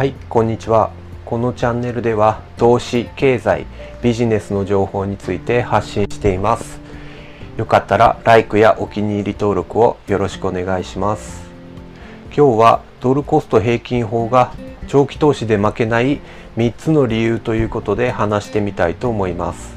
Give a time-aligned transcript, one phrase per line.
[0.00, 0.92] はいこんにちは。
[1.26, 3.66] このチャンネルでは投資経済
[4.00, 6.80] ビジネスの情報について発信しています。
[7.58, 11.42] よかったら LIKE やお気に入り登録をよろしくお願いします。
[12.34, 14.54] 今日はドルコスト平均法が
[14.88, 16.20] 長期投資で負けない
[16.56, 19.76] 3つの理由ということで話してみたいと思います。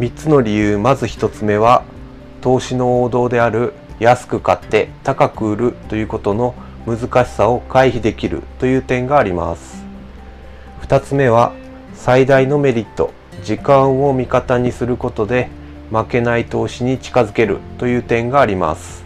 [0.00, 1.84] 3つの理由まず1つ目は
[2.40, 9.84] 投資の王道である安く買って高く売るということの難しさを回避できるという点があります。
[10.82, 11.52] 2つ目は
[11.94, 13.12] 最大のメリット
[13.42, 15.48] 時間を味方にすることで
[15.90, 19.04] 負けない投資に近づけるという点があります。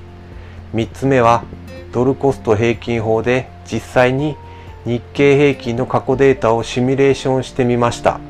[0.75, 1.45] 3つ目は
[1.93, 4.37] ドルコスト平均法で実際に
[4.85, 8.21] 日経平均の過去データをシミュレーションしてみました。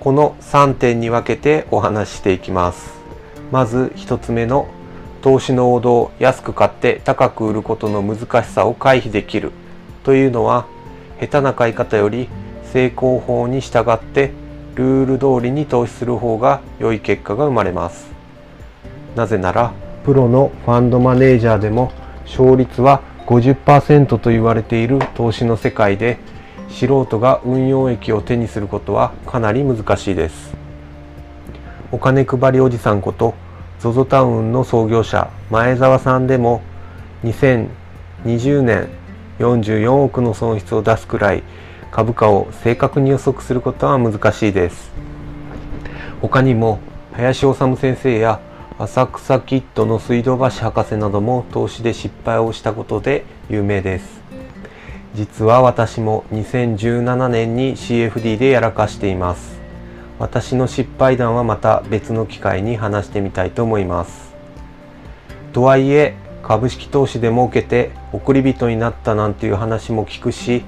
[0.00, 2.94] この3点に分けてお話ししていきます。
[3.50, 4.68] まず1つ目の
[5.22, 9.52] 投資の王道安く買って高く売ることの難しさを回避できる
[10.02, 10.66] というのは
[11.20, 12.28] 下手な買い方より
[12.72, 14.32] 成功法に従って
[14.76, 18.08] ルール通りに投資する方が良い結果が生まれます。
[19.14, 19.72] なぜなら
[20.04, 21.92] プロのファンドマネージャーでも
[22.24, 26.18] 勝率は50%と言われている投資の世界で
[26.70, 30.54] 素人が運用益を手にすることはかなり難しいです。
[31.92, 33.34] お金配りおじさんこと
[33.80, 36.60] ZOZO タウンの創業者前澤さんでも
[37.24, 38.90] 2020年
[39.38, 41.42] 44億の損失を出すくらい
[41.90, 44.92] 株価を正確に予測することは難しいです。
[46.20, 46.78] 他にも
[47.14, 48.40] 林修先生や
[48.78, 54.20] 浅草キッドの水道橋博士なども投資で失敗をしたことで有名です。
[55.14, 59.59] 実は私も2017年に CFD でやらかしています。
[60.20, 64.34] 私の失敗談はまた別の機会に話してみたいと思います。
[65.54, 70.62] とはいえ株式投資で儲けて送り人になったなんていう話も聞くし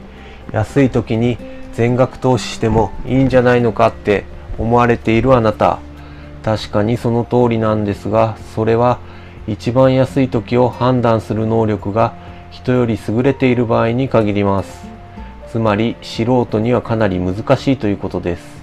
[0.53, 1.37] 安い時に
[1.75, 4.25] 全額投資してもいいんじゃないのかって
[4.59, 5.81] 思われているあなた。
[6.43, 9.01] 確かにその通りなんですがそれは
[9.47, 12.15] 一番安い時を判断する能力が
[12.51, 14.87] 人より優れている場合に限ります。
[15.47, 18.62] つまり素人にはかなり難しいということです。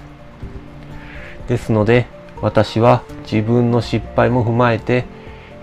[1.50, 2.06] ですので
[2.40, 5.04] 私は自分の失敗も踏まえて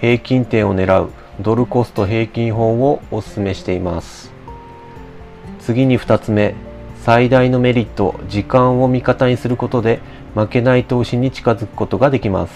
[0.02, 4.34] 平均点を狙うドルコスト平均法をお勧めしています。
[5.62, 6.56] 次に2つ目
[7.03, 10.02] 最大のメリット時間を味方にすることで
[10.36, 12.54] 負けない投資に近づくことができます。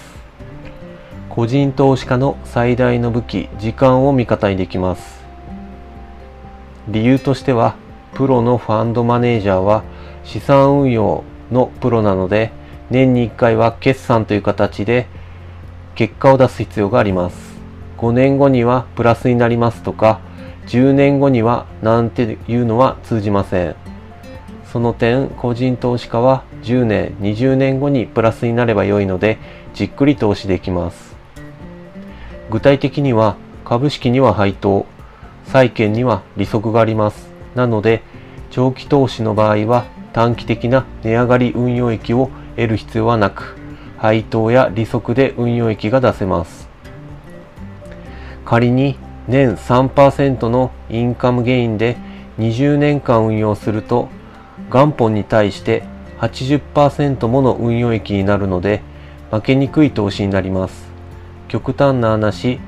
[1.30, 5.24] 個人投資家の最大の武器時間を味方にできます。
[6.86, 7.76] 理由としては
[8.12, 9.84] プロのファンドマネージャーは
[10.22, 12.52] 資産運用のプロなので
[12.92, 15.08] 年に1回は決算という形で
[15.96, 17.36] 結果を出す必要があります。
[17.98, 20.20] 5年後にはプラスになりますとか、
[20.66, 23.76] 10年後にはなんていうのは通じません。
[24.72, 29.38] その点、個人投資家は10年、20年後にプラスになれば良いので、
[29.74, 31.14] じっくり投資できます。
[32.50, 34.86] 具体的には、株式には配当、
[35.46, 37.28] 債券には利息があります。
[37.54, 38.02] なので、
[38.50, 43.56] 長期投資の場合は短期的な値上がり運用益を得る必要はなく、
[43.98, 46.68] 配当や利息で運用益が出せます。
[48.44, 48.96] 仮に
[49.28, 51.96] 年3%のインカムゲインで
[52.38, 54.08] 20年間運用すると、
[54.70, 55.84] 元本に対して
[56.20, 58.82] 80%もの運用益になるので、
[59.30, 60.90] 負けにくい投資になります。
[61.48, 62.60] 極端な話、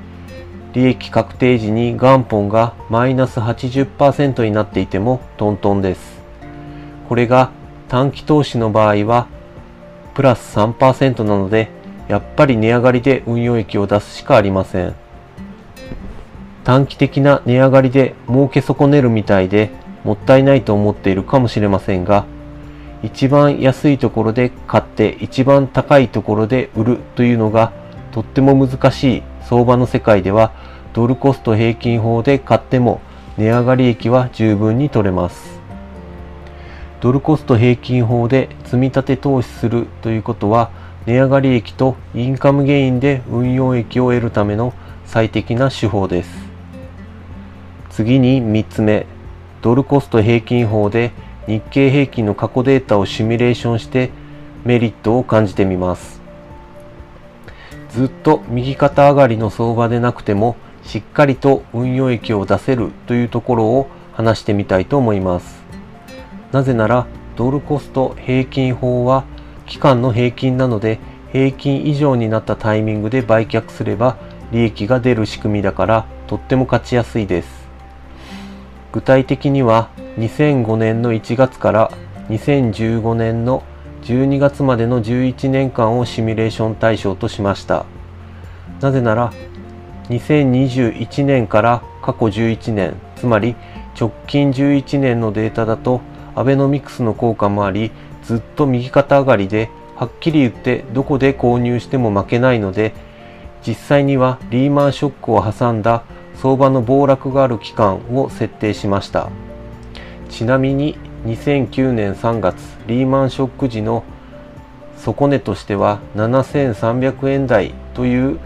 [0.72, 6.22] 利益確定時に元本がマイナス80%になっていてもトントンです。
[7.08, 7.50] これが
[7.88, 9.28] 短期投資の場合は
[10.14, 11.68] プラス3%なので、
[12.08, 14.94] やっぱり値上がりで運用益を出すしかありません。
[16.64, 19.70] 短期的な値上がりで儲け損ねるみたいで
[20.02, 22.26] もったいないと思っているかもしれませんが、
[23.02, 27.72] 一番安いところで買って一番高いところで売るというのが
[28.12, 30.52] とっても難しい相場の世界では
[30.94, 33.02] ドルコスト平均法で買っても
[33.36, 35.53] 値上がり益は十分に取れます。
[37.04, 40.70] ドルコスト平均法で積み立て投資するということは
[41.04, 44.72] 値上がり益とインカムゲインで運用益を得るための
[45.04, 46.30] 最適な手法です。
[47.90, 49.04] 次に3つ目
[49.60, 51.12] ドルコスト平均法で
[51.46, 54.10] 日経平均の過去データをシミュレーションして
[54.64, 56.22] メリットを感じてみます。
[57.90, 65.63] ずっと右肩上がりの相場でなくてもしっかりと運用益を出せるというところを話してみたいと思います。
[66.54, 69.24] なぜならドルコスト平均法は
[69.66, 71.00] 期間の平均なので
[71.32, 74.16] 平均以上になったタイミングで売却すれば
[74.52, 77.64] 利益が出る仕組みだからとっても勝ちやすいです。
[78.92, 81.90] 具体的には2005年の1月から
[82.28, 83.64] 2015年の
[84.02, 87.86] 12月までの11年間をシミュレーション対象としました
[88.80, 89.32] なぜなら
[90.10, 93.56] 2021年から過去11年つまり
[93.98, 96.00] 直近11年のデータだと
[96.34, 97.90] アベノミクスの効果もあり
[98.24, 102.92] ずっと右肩上がりではっきり言ってどこで購入しても負けないので
[103.66, 106.04] 実際にはリーマンショックを挟んだ
[106.36, 109.30] 相場の暴落がある期間を設定しました。
[110.28, 114.04] ちなみに2009年3月リーマンショック時の
[114.98, 118.40] 底値としては7300円台という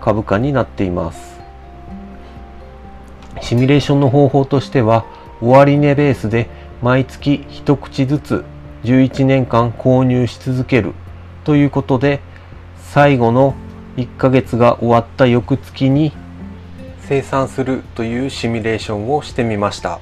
[0.00, 1.38] 株価になっています。
[3.42, 5.04] シミュレーションの方法としては
[5.40, 6.48] 終値ベースで
[6.82, 8.44] 毎月一口ずつ
[8.84, 10.94] 11年間購入し続ける。
[11.44, 12.20] ということで
[12.76, 13.54] 最後の
[13.96, 16.12] 1ヶ月が終わった翌月に
[17.00, 20.00] 生産するというシミュレーションをしてみました。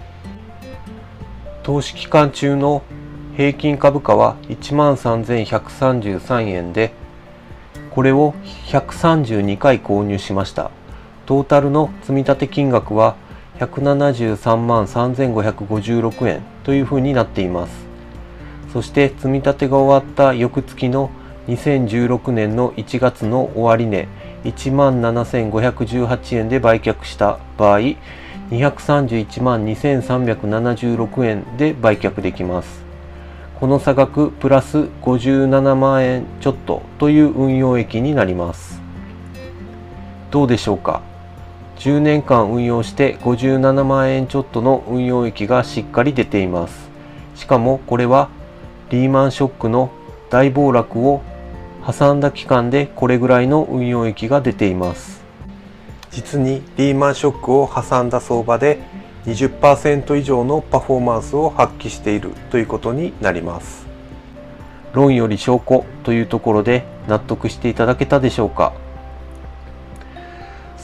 [1.63, 2.83] 投資期間中の
[3.37, 6.93] 平均株価は13,133円で
[7.91, 8.35] これを
[8.67, 10.71] 132回購入しました。
[11.27, 13.17] トータルの積立金額は
[13.59, 17.85] 173万3556円というふうになっています。
[18.73, 21.11] そして積み立てが終わった翌月の
[21.47, 24.09] 2016年の1月の終値
[24.45, 27.79] 1万7518円で売却した場合
[28.51, 32.83] 231万2376円で売却できます。
[33.61, 38.83] この差額プラス57万円ちょっとという運用益になります。
[40.31, 41.03] どうでしょうか？
[41.79, 46.89] 10年間運用して57万円ちょっとの運用益がしっかり出ています。
[47.35, 48.29] しかもこれは
[48.91, 49.91] リーマンショックの
[50.31, 51.23] 大暴落を
[51.87, 55.23] 挟んだ期間でこれぐらいの運用益が出ています。
[56.11, 58.79] 実にリーマンショックを挟んだ相場で
[59.27, 63.85] 20%以上のパフォーマンスを発揮しているということになります。
[64.93, 68.73] 論より証拠というところで納得していただけたでしょうか？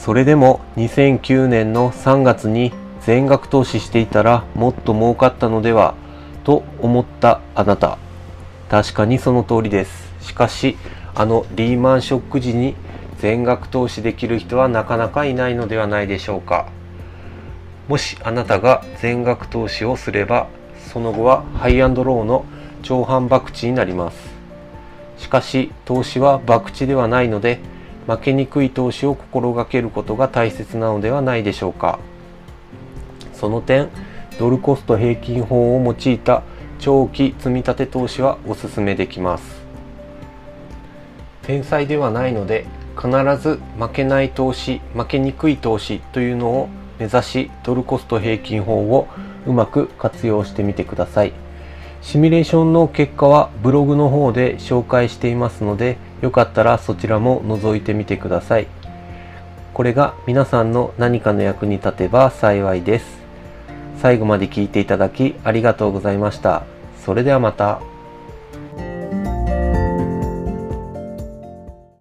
[0.03, 5.93] それでも2009年の3月に全額投資していたらもっと儲かったのでは
[6.43, 7.99] と思ったあなた。
[8.67, 10.11] 確かにその通りです。
[10.19, 10.75] しかし
[11.13, 12.73] あのリーマンショック時に
[13.19, 16.67] 全額投資できる人はなかなかいないのではないでしょうか。
[17.87, 20.47] もしあなたが全額投資をすれば
[20.79, 22.45] その後はハイアンドローの
[22.81, 24.17] 長反博打になります。
[25.19, 27.59] しかし投資は博打ではないので
[28.07, 31.99] 負けにくい投資を心がけることが大切なのではないでしょうか。
[33.33, 33.89] その点
[34.39, 36.43] ドルコスト平均法を用いた
[36.79, 39.61] 長期積立投資はお勧めできます。
[41.43, 42.65] 天才ではないので
[42.95, 43.09] 必
[43.41, 46.69] ず負けない投資負けにくい投資というのを
[46.99, 49.07] 目指しドルコスト平均法を
[49.47, 51.33] うまく活用してみてください。
[52.01, 58.67] シミュレーションの結果はブログの方で紹介していますのでよかったらそちらも覗いてみてください
[59.73, 63.21] これが皆さんの何かの役に立てば幸いです
[64.01, 66.63] 最後まで聞いていただきありがとうございました。
[67.05, 67.90] それではまた。